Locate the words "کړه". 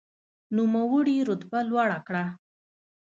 2.07-2.23